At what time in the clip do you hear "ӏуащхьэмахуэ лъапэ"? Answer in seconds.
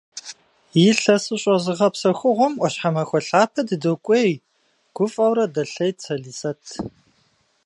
2.57-3.61